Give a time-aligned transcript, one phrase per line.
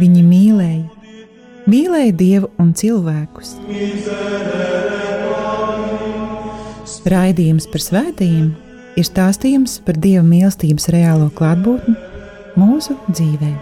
[0.00, 0.86] Viņi mīlēja,
[1.68, 3.54] mīlēja Dievu un cilvēkus.
[7.10, 8.50] Raidījums par svētījumiem
[9.00, 11.94] ir stāstījums par Dieva mīlestības reālo klātbūtni
[12.60, 13.52] mūsu dzīvē.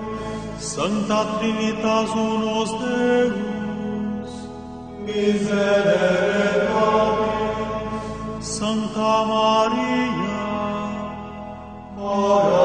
[0.59, 4.33] Santa Trinitas unos Deus,
[5.07, 10.43] miserere Patris, Santa Maria,
[11.99, 12.58] ora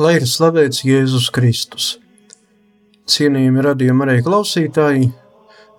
[0.00, 1.86] Lai ir slavēts Jēzus Kristus.
[3.10, 5.10] Cienījami radījumi arī klausītāji,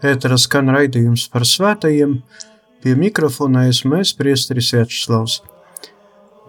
[0.05, 2.19] ētera skan raidījums par svētajiem,
[2.83, 5.39] pie mikrofona esmu es, priesteris Večslavs.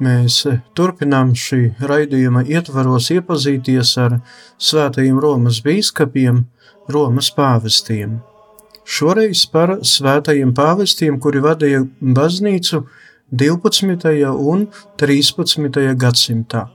[0.05, 0.37] Mēs
[0.77, 4.19] turpinām šī raidījuma ietvaros iepazīties ar
[4.61, 6.45] svētajiem Romas bīskapiem,
[6.93, 8.19] Romas pāvestiem.
[8.85, 11.87] Šoreiz par svētajiem pāvestiem, kuri vadīja
[12.21, 12.85] baznīcu
[13.33, 14.15] 12.
[14.29, 14.69] un
[15.01, 15.83] 13.
[15.97, 16.67] gadsimtā.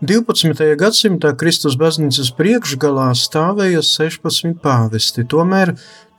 [0.00, 0.76] 12.
[0.80, 5.74] gadsimtā Kristus baznīcas priekšgalā stāvēja 16 pāvesti, tomēr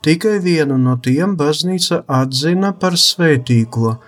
[0.06, 3.96] tikai vienu no tiem baznīca atzina par svētīgo–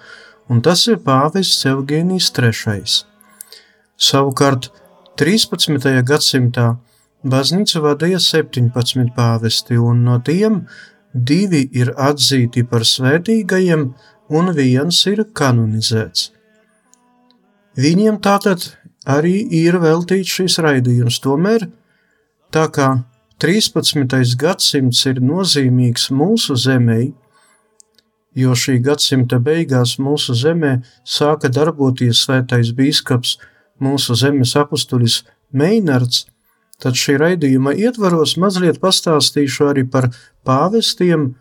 [0.49, 2.83] un tas ir pāvests Evgenijs III.
[3.97, 4.69] Savukārt
[5.19, 6.01] 13.
[6.07, 6.67] gadsimtā
[7.23, 10.63] baznīca vadīja 17 pāvesti, un no tiem
[11.13, 13.91] divi ir atzīti par svētīgajiem,
[14.33, 16.31] un viens ir kanonizēts.
[17.77, 18.65] Viņiem tātad
[19.05, 21.67] arī ir veltīts šis raidījums, tomēr
[22.53, 22.89] tā kā
[23.43, 24.35] 13.
[24.39, 27.11] gadsimts ir nozīmīgs mūsu zemei,
[28.33, 33.37] jo šī gadsimta beigās mūsu zemē sāka darboties svētais bīskaps,
[33.83, 35.21] mūsu zemes apustulis
[35.53, 36.25] Meinards,
[36.81, 40.09] tad šī raidījuma ietvaros mazliet pastāstīšu arī par
[40.47, 41.33] pāvestiem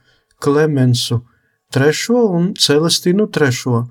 [0.43, 1.23] Klemensu
[1.73, 3.85] III un Celestinu III,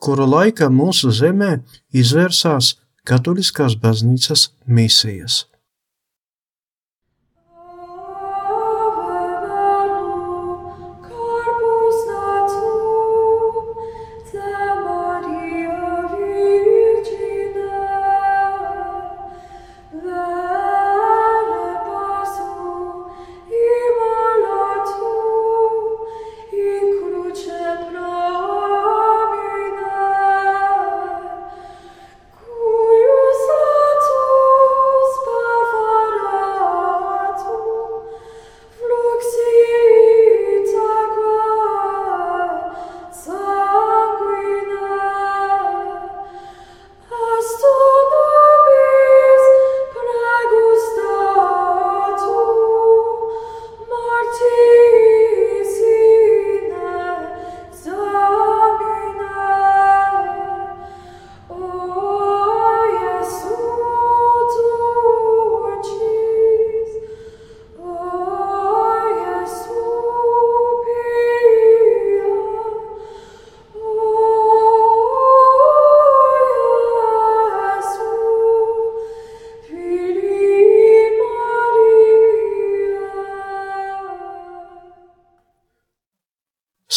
[0.00, 1.60] kuru laikā mūsu zemē
[1.92, 2.74] izvērsās
[3.08, 5.44] katoliskās baznīcas misijas.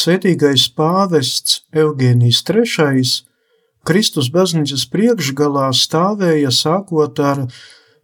[0.03, 3.23] Svētīgais pāvests Eugēnijs III
[3.87, 7.47] Kristus baznīcas priekšgalā stāvēja sākot ar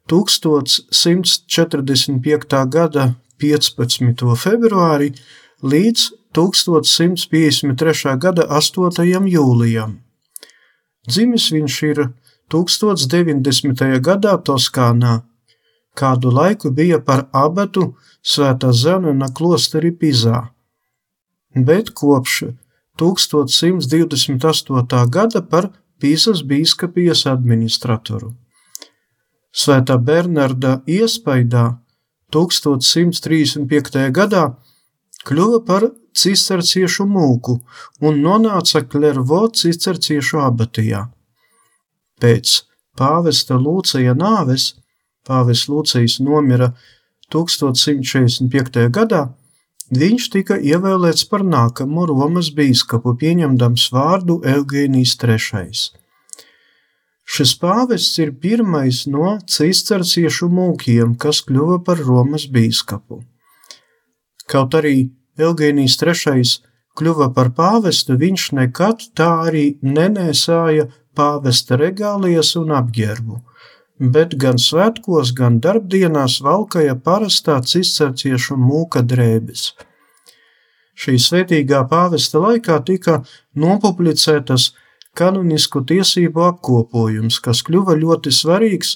[0.07, 2.55] 1145.
[2.75, 3.03] gada
[3.43, 4.23] 15.
[4.43, 5.09] februāri
[5.73, 6.01] līdz
[6.39, 8.15] 1153.
[8.25, 9.27] gada 8.
[9.33, 9.91] jūlijam.
[11.09, 11.97] Dzimis viņš ir
[12.53, 13.99] 1090.
[14.07, 15.13] gadā Toskānā,
[15.99, 17.83] kādu laiku bija par abatu
[18.23, 20.58] Svētā Zenona klosteri Pizā
[21.55, 22.43] bet kopš
[22.99, 25.09] 1128.
[25.09, 28.33] gada par Pīsas bīskapijas administratoru.
[29.51, 31.79] Svētā Bernarda iespaidā
[32.31, 34.11] 1135.
[34.15, 34.43] gadā
[35.27, 37.57] kļuva par cisterciešu mūku
[38.05, 41.07] un nonāca Klervo cisterciešu abatijā.
[42.19, 42.61] Pēc
[42.99, 44.73] pāvesta Lūcija nāves,
[45.27, 46.71] pāvests Lūcijas nomira
[47.33, 48.87] 1145.
[48.93, 49.25] gadā,
[49.89, 55.97] Viņš tika ievēlēts par nākamo Romas bīskapu, pieņemdams vārdu Eugēnijas III.
[57.29, 63.23] Šis pāvests ir pirmais no cisterciešu mūkiem, kas kļuva par Romas bīskapu.
[64.49, 65.09] Kaut arī
[65.41, 66.45] Eugēnijas III
[66.99, 70.85] kļuva par pāvestu, viņš nekad tā arī nenēsāja
[71.17, 73.41] pāvesta regālijas un apģērbu,
[73.99, 79.73] bet gan svētkos, gan darbdienās valkāja parastā cisterciešu mūka drēbes.
[80.99, 83.21] Šī svētīgā pāvesta laikā tika
[83.55, 84.73] nopublicētas
[85.15, 88.95] kanonisku tiesību apkopojums, kas kļuva ļoti svarīgs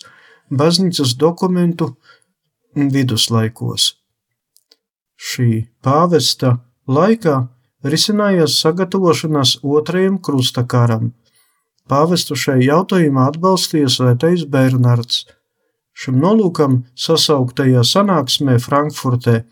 [0.51, 1.93] baznīcas dokumentu
[2.75, 3.93] viduslaikos.
[5.15, 6.57] Šī pāvesta
[6.87, 7.37] laikā
[7.83, 11.11] risinājās sagatavošanās otrajam krustakaram.
[11.89, 15.25] Pāvestu šai jautājumā atbalstīja svētais Bernards.
[15.93, 19.43] Šim nolūkam sasauktajā sanāksmē Frankfurtē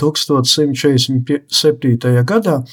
[0.00, 2.24] 1147.
[2.30, 2.64] gadā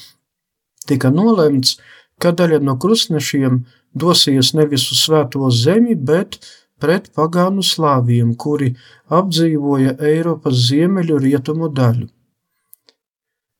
[0.88, 1.78] tika nolemts,
[2.20, 6.38] ka daļa no krustnešiem dosies nevis uz svēto zemi, bet
[6.80, 8.76] pret pagānu slāviem, kuri
[9.12, 12.06] apdzīvoja Eiropas ziemeļu rietumu daļu.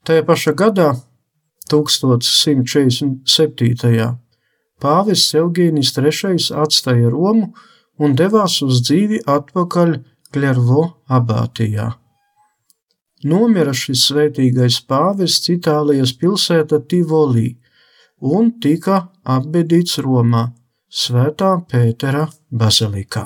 [0.05, 0.95] Tajā pašā gadā,
[1.73, 4.24] 1147.
[4.85, 7.51] Pāvests Eugēnijas III atstāja Romu
[7.99, 9.95] un devās uz dzīvi atpakaļ
[10.35, 10.87] Klervo
[11.19, 11.93] abātijā.
[13.25, 17.55] Nomira šis svētīgais pāvests Itālijas pilsēta Tivoli,
[18.21, 18.99] un tika
[19.37, 20.51] apbedīts Romā,
[20.95, 23.25] Svētā Pētera bazilikā.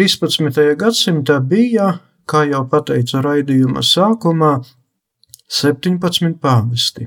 [0.00, 1.90] Trīspadsmitajā gadsimtā bija,
[2.24, 4.54] kā jau pateicu raidījuma sākumā,
[5.52, 7.04] 17 pāvesti,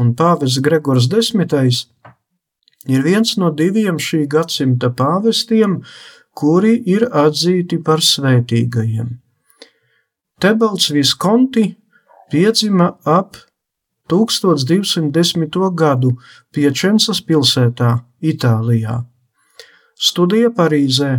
[0.00, 1.82] un pāvests Gregors Desmitais
[2.88, 5.82] ir viens no diviem šī gadsimta pāvestiem,
[6.32, 9.10] kuri ir atzīti par svētīgajiem.
[10.40, 11.66] Tebalds Viskonti
[12.32, 13.36] piedzima ap
[14.08, 15.60] 1210.
[15.76, 16.16] gadu
[16.56, 19.02] Piečensas pilsētā, Itālijā.
[20.00, 21.18] Studija Parīzē,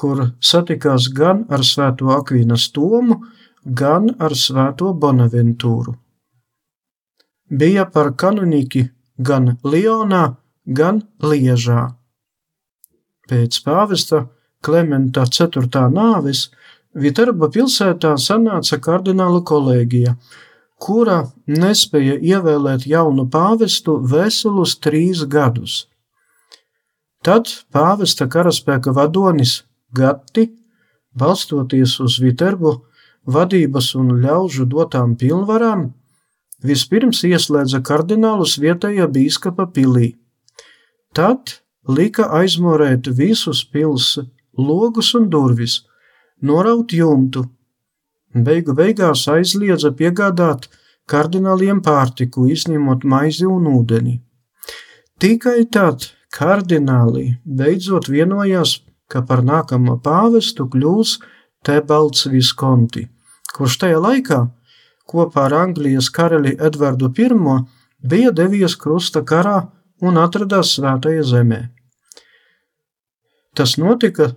[0.00, 3.20] kur satikās gan ar svēto Akvīnas Tomu,
[3.80, 5.94] gan ar svēto Bonaventūru.
[7.50, 8.86] Bija par kanonīki
[9.18, 11.90] gan Lionā, gan Liežā.
[13.28, 14.28] Pēc pāvesta
[14.64, 15.66] Klementa IV.
[15.92, 16.48] nāves
[16.94, 20.16] Viterba pilsētā sanāca kardināla kolēģija,
[20.82, 25.84] kura nespēja ievēlēt jaunu pāvestu veselus trīs gadus.
[27.22, 29.60] Tad pāvesta karaspēka vadonis
[29.96, 30.46] Gatti,
[31.16, 32.76] balstoties uz Viterbu
[33.26, 35.90] vadības un ļaužu dotām pilnvarām,
[36.62, 40.14] vispirms ieslēdza kardinālus vietējā bīskapa pilī.
[41.14, 44.18] Tad lika aizmorēt visus pils
[44.56, 45.80] logus un durvis,
[46.42, 47.46] noraut jumtu.
[48.34, 50.68] Beigu beigās aizliedza piegādāt
[51.10, 54.20] kardināliem pārtiku, izņemot maizi un ūdeni.
[55.20, 58.78] Tikai tad kardināli beidzot vienojās
[59.10, 61.18] ka par nākamo pāvestu kļūs
[61.66, 63.02] Tebalds Viskonti,
[63.54, 64.40] kurš tajā laikā
[65.10, 67.20] kopā ar Anglijas karali Edvardu I
[68.10, 69.58] bija devies krusta karā
[70.00, 71.68] un atradās Svētajā zemē.
[73.54, 74.34] Tas notika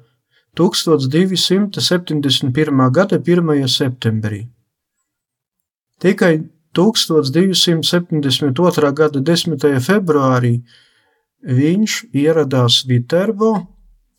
[0.57, 2.91] 1271.
[2.91, 3.67] gada 1.
[3.67, 4.47] septembrī.
[6.01, 8.93] Tikai 1272.
[8.93, 9.79] gada 10.
[9.79, 10.63] februārī
[11.43, 13.72] viņš ieradās Viterbo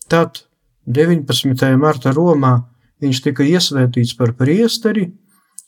[0.07, 0.43] Tad
[0.85, 1.77] 19.
[1.81, 2.55] marta Romā
[3.01, 5.07] viņš tika iesvētīts par priesteri,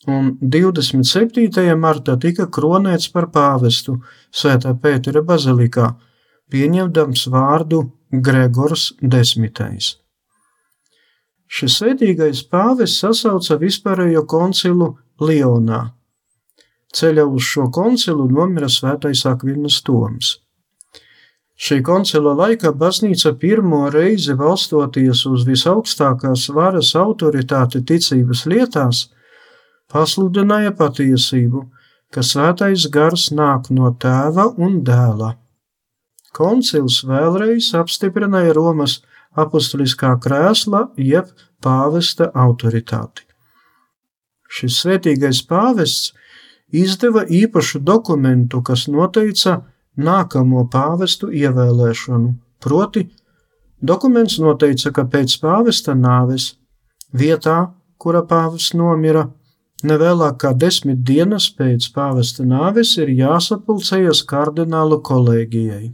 [0.06, 1.74] un 27.
[1.76, 3.98] martā tika kronēts par pāvestu
[4.30, 5.90] Svētā Pētera bazilikā,
[6.52, 9.96] pieņemdams vārdu Gregors Desmitais.
[11.48, 15.88] Šis svētīgais pāvests sasauca vispārējo koncilu Lionā.
[16.94, 20.36] Ceļā uz šo koncilu nomira svētais Akvinas Toms.
[21.58, 29.00] Šī koncila laikā baznīca pirmo reizi balstoties uz visaugstākās varas autoritāti ticības lietās,
[29.90, 31.64] pasludināja patiesību,
[32.14, 35.32] ka svētais gars nāk no tēva un dēla.
[36.38, 39.00] Koncils vēlreiz apstiprināja Romas
[39.34, 41.32] apustuliskā krēsla jeb
[41.64, 43.24] pāvesta autoritāti.
[44.48, 46.12] Šis svētīgais pāvests
[46.70, 49.58] izdeva īpašu dokumentu, kas noteica
[49.98, 53.08] nākamo pāvestu ievēlēšanu, proti,
[53.82, 56.54] dokuments noteica, ka pēc pāvesta nāves
[57.12, 57.58] vietā,
[57.98, 59.28] kura pāvests nomira,
[59.82, 65.88] nevēlāk kā desmit dienas pēc pāvesta nāves ir jāsapulcējas kardinālu kolēģijai.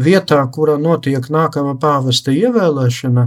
[0.00, 3.26] Vietā, kurā notiek nākamā pāvesta ievēlēšana,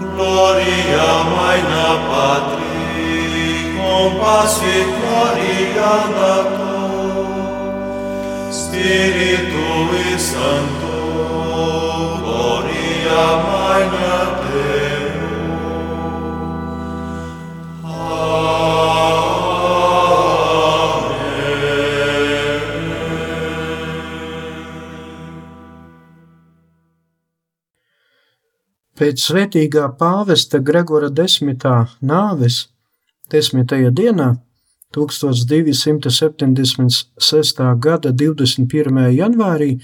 [0.01, 6.77] gloria maina Patri, compassit gloria dato,
[8.59, 10.98] Spiritui Sancto,
[12.21, 14.99] gloria maina Dei,
[29.00, 32.68] Pēc svētīgā pāvesta Gregora desmitā nāves
[33.32, 33.63] 10.
[33.96, 34.44] dienā
[34.91, 37.63] 1276.
[37.86, 39.15] gada 21.
[39.15, 39.79] janvārī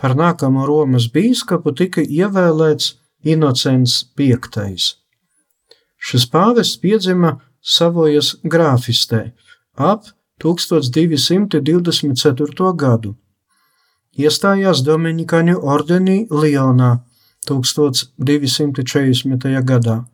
[0.00, 2.96] par nākamo Romas bīskapu tika ievēlēts
[3.28, 4.40] Inocents V.
[6.00, 9.36] Šis pāvests piedzima Savojas grāfistē
[9.76, 10.08] ap
[10.40, 11.60] 1224.
[12.72, 13.20] gadu.
[14.16, 17.04] Iestājās Dominikāņu ordenī Lionā
[17.48, 19.64] 1240.
[19.64, 20.04] gadā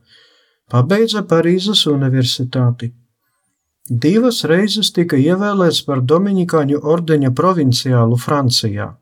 [0.71, 2.93] pabeidza Parīzes universitāti.
[3.87, 8.99] Divas reizes tika ievēlēts par Dominikāņu ordeņa provinciālu Francijā.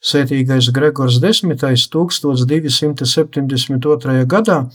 [0.00, 1.42] Sētīgais Gregors X.
[1.90, 4.24] 1272.
[4.24, 4.70] gadā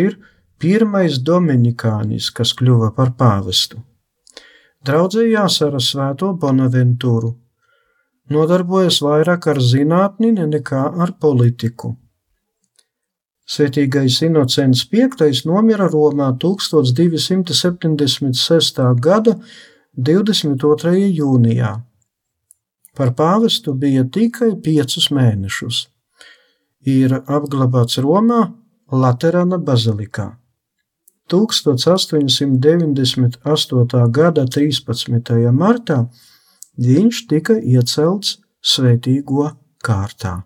[0.00, 0.16] ir
[0.58, 3.76] pirmais dominikānis, kas kļuva par pāvestu.
[4.86, 7.32] Draudzējās ar svēto Bonaventūru,
[8.30, 11.96] nodarbojas vairāk ar zinātni nekā ar politiku.
[13.46, 15.08] Svētīgais Inocents V
[15.48, 18.80] nomira Romā 1276.
[19.08, 19.32] gada
[19.96, 20.94] 22.
[21.18, 21.72] jūnijā.
[22.94, 25.88] Par pāvestu bija tikai piecus mēnešus.
[26.86, 28.54] Ir apglabāts Romā
[28.92, 30.45] Laterāna bazilikā.
[31.30, 34.10] 1898.
[34.18, 35.52] gada 13.
[35.52, 36.08] martā
[36.78, 39.50] viņš tika iecelts svētīgo
[39.84, 40.42] kārtā.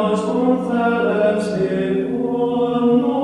[0.00, 3.19] Deus unseres Geburt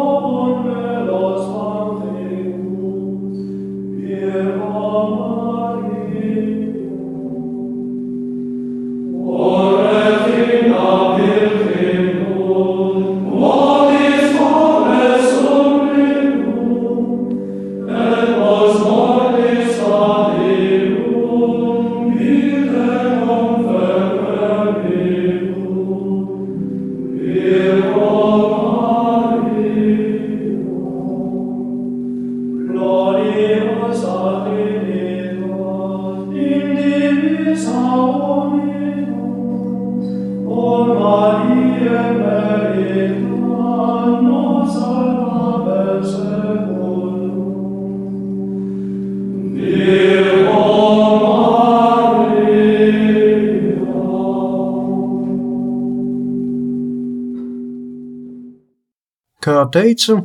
[59.47, 60.25] Kā teicu,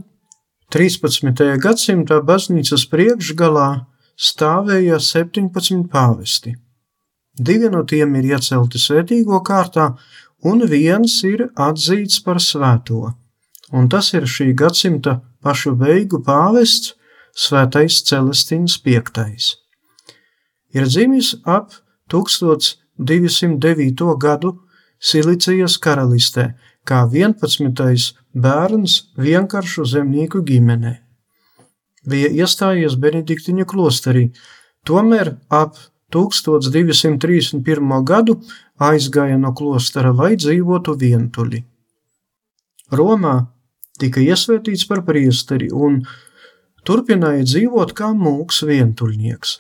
[0.74, 1.44] 13.
[1.62, 3.86] gadsimta baznīcas priekšgalā
[4.18, 6.56] stāvēja 17 pāvesti.
[7.38, 9.92] Divi no tiem ir iecelti svētīgo kārtā,
[10.42, 13.14] un viens ir atzīts par svēto,
[13.70, 16.98] un tas ir šī gadsimta pašu beigu pāvests
[17.38, 19.06] Svētais Celestīns V.
[20.74, 21.78] Ir dzimis ap
[22.10, 24.18] 1209.
[24.18, 24.58] gadu
[24.98, 28.14] Silicijas karalistē, kā 11.
[28.34, 30.98] bērns vienkāršu zemnieku ģimenē.
[32.08, 34.32] Bija iestājies Benediktiņu klosterī,
[34.88, 35.78] tomēr ap
[36.12, 38.04] 1231.
[38.04, 38.40] gadu
[38.82, 41.64] aizgāja no klostera, lai dzīvotu vientuļi.
[42.92, 43.36] Romā
[44.02, 46.02] tika iesvētīts par priesteri un
[46.88, 49.60] turpināja dzīvot kā mūks vientuļnieks.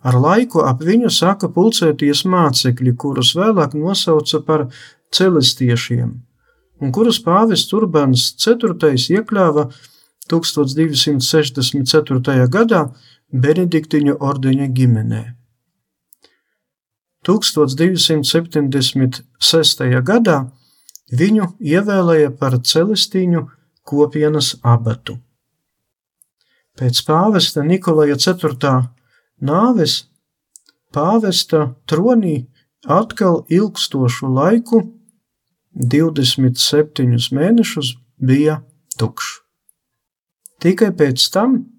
[0.00, 4.68] Ar laiku ap viņu sāka pulcēties mācekļi, kurus vēlāk nosauca par
[5.14, 6.10] celestiešiem,
[6.80, 8.72] un kurus pāvests Urbans IV
[9.18, 9.64] iekļāva
[10.30, 12.48] 1264.
[12.48, 12.82] gadā
[13.30, 15.34] Benediktiņu ordeņa ģimenē.
[17.26, 20.02] 1276.
[20.02, 20.50] gadā
[21.12, 23.48] viņu ievēlēja par celestīņu
[23.86, 25.18] kopienas abatu.
[26.78, 28.88] Pēc pāvesta Nikolaja IV.
[29.40, 30.04] nāves
[30.94, 32.46] pāvesta tronī
[32.86, 34.99] atkal ilgstošu laiku
[35.74, 38.62] 27 mēnešus bija
[38.98, 39.40] tukšs.
[40.60, 41.72] Tikai pēc tam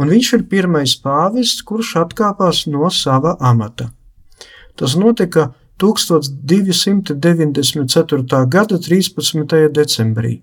[0.00, 3.90] Un viņš ir pirmais pāvests, kurš atkāpās no sava amata.
[4.76, 8.46] Tas notika 1294.
[8.48, 9.68] gada 13.
[9.72, 10.42] decembrī.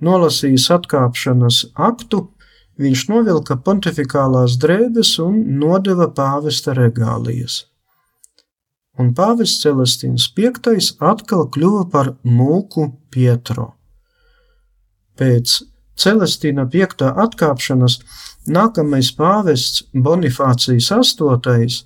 [0.00, 2.28] Nolasījis atkāpšanas aktu,
[2.78, 7.64] viņš novilka pontificālās drēbes un nodeva pāvesta regālijas.
[8.98, 10.50] Un pāvests Celestīns V
[11.10, 13.74] atkal kļuva par mūku Pietro.
[15.18, 15.62] Pēc
[15.98, 17.98] Celestīna V atkāpšanas
[18.46, 21.82] nākamais pāvests Bonifācijas VIII,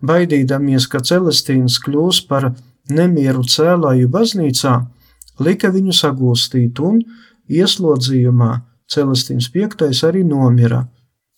[0.00, 2.52] baidīdamies, ka Celestīns kļūs par
[2.88, 4.74] nemieru cēlāju baznīcā,
[5.40, 7.00] lika viņu sagūstīt un
[7.48, 8.52] ieslodzījumā
[8.90, 9.68] Celestīns V
[10.08, 10.88] arī nomira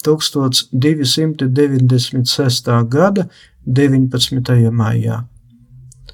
[0.04, 2.68] 1296.
[2.88, 3.28] gada
[3.66, 4.70] 19.
[4.72, 5.24] maijā.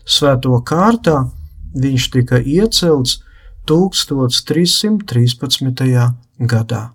[0.04, 1.30] Svēto kārtā
[1.76, 3.22] viņš tika iecelts
[3.68, 6.14] 1313.
[6.40, 6.92] gadā.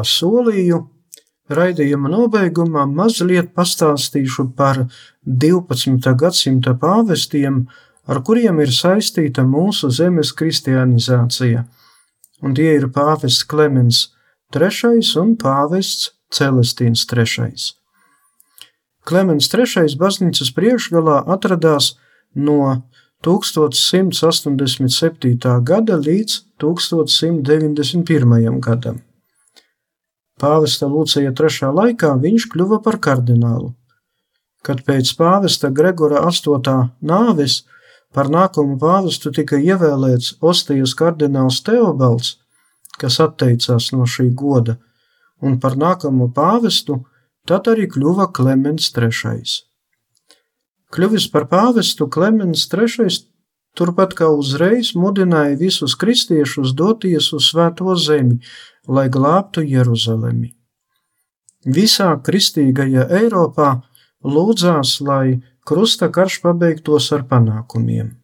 [0.00, 0.78] Kā solīju,
[1.52, 4.88] raidījuma nobeigumā mazliet pastāstīšu par
[5.42, 6.14] 12.
[6.22, 7.68] gadsimta pāvestiem,
[8.08, 11.68] ar kuriem ir saistīta mūsu zemes kristianizācija.
[12.40, 14.16] Un tie ir pāvests Klemens
[14.56, 17.52] III un pāvests Celestīns III.
[19.04, 22.00] Klemens III baznīcas priekšgalā atradās
[22.32, 22.88] no
[23.28, 25.60] 1187.
[25.60, 28.64] gada līdz 1191.
[28.64, 29.04] gadam.
[30.40, 33.74] Pāvesta Lūcija III laikā viņš kļuva par kardinālu.
[34.64, 36.76] Kad pēc pāvesta Gregora 8.
[37.00, 37.62] nāves
[38.14, 42.38] par nākamo pāvestu tika ievēlēts Ostijas kardināls Teobalds,
[43.00, 44.76] kas atteicās no šī goda,
[45.40, 47.00] un par nākamo pāvestu
[47.48, 49.60] tad arī kļuva Klemens III.
[50.90, 53.29] Kļuvis par pāvestu Klemens III
[53.80, 58.38] turpat kā uzreiz mudināja visus kristiešus doties uz Svēto zemi,
[58.86, 60.52] lai glābtu Jeruzalemi.
[61.64, 63.72] Visā kristīgajā Eiropā
[64.24, 68.16] lūdzās, lai krusta karš pabeigtos ar panākumiem.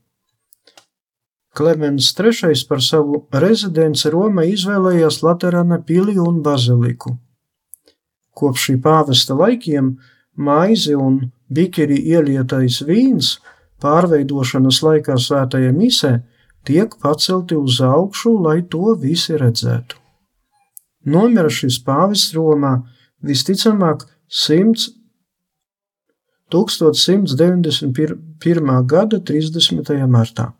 [1.57, 7.14] Klemens III par savu rezidenci Romā izvēlējās Laterāna pili un baziliku.
[8.37, 9.95] Kopš šī pāvesta laikiem
[10.37, 13.38] maize un bikeri ielietais vīns
[13.83, 16.21] pārveidošanas laikā svētajā misē
[16.67, 19.97] tiek pacelti uz augšu, lai to visi redzētu.
[21.07, 22.83] Nomira šis pāvests Romā
[23.23, 24.97] visticamāk 100.
[26.51, 28.87] 1191.
[28.87, 30.07] gada 30.
[30.07, 30.53] martā.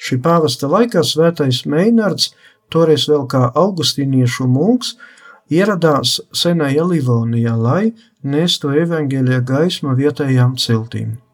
[0.00, 2.34] Šī pāvesta laikā svētais Meinards,
[2.72, 4.96] toreiz vēl kā augustīniešu mūks,
[5.48, 11.29] ieradās senajā Livonijā, lai nestu evaņģēlīja gaismu vietējām ciltīm.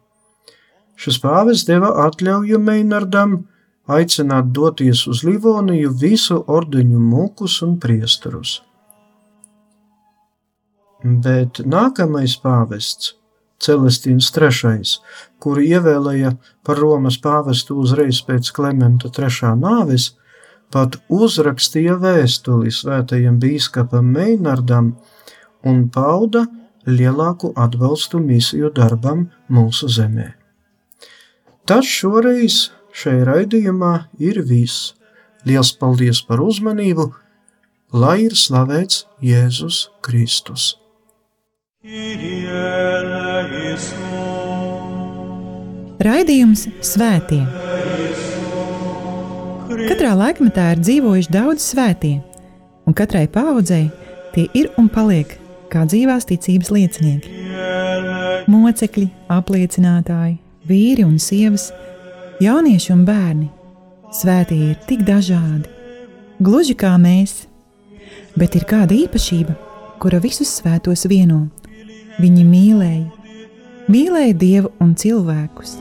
[0.97, 3.37] Šis pāvests deva atļauju Meinardam
[3.87, 8.61] aicināt doties uz Livoniju visu ordeņu mūkus un priestarus.
[11.03, 13.13] Bet nākamais pāvests,
[13.61, 14.97] Celestīns III,
[15.41, 20.11] kuru ievēlēja par Romas pāvestu uzreiz pēc Klimenta III nāves,
[20.73, 24.91] pat uzrakstīja vēstuli svētajam bīskapam Meinardam
[25.65, 26.45] un pauda
[26.85, 30.46] lielāku atbalstu misiju darbam mūsu zemē.
[31.67, 34.93] Tas šoreiz šai raidījumā ir viss.
[35.43, 37.09] Liels paldies par uzmanību,
[37.91, 40.77] lai ir slavēts Jēzus Kristus.
[46.07, 47.43] Raidījums Svētie.
[49.91, 52.15] Katrā laikmetā ir dzīvojuši daudz svētie,
[52.87, 53.89] un katrai paudzei
[54.31, 55.35] tie ir un paliek
[55.67, 57.37] kā dzīvās ticības liecinieki.
[58.47, 61.71] Mocekļi, apliecinātāji, vīri un sievas
[62.37, 63.47] Jaunieši un bērni,
[64.13, 65.65] svētie ir tik dažādi,
[66.37, 67.47] gluži kā mēs,
[68.37, 69.55] bet ir kāda īpašība,
[69.97, 71.47] kura visus svētos vieno.
[72.21, 73.07] Viņi mīlēja,
[73.89, 75.79] mīlēja Dievu un cilvēkus.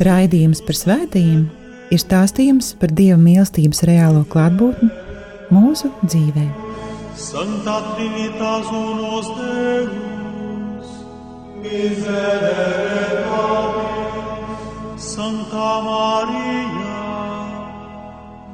[0.00, 1.48] Raidījums par svētījumiem
[1.90, 4.90] ir stāstījums par Dieva mīlestības reālo klātbūtni
[5.50, 6.46] mūsu dzīvē.
[7.18, 10.19] Santa Trinitas unos Deus,
[11.62, 15.04] miserere nobis.
[15.12, 17.00] Sancta Maria,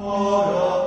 [0.00, 0.85] ora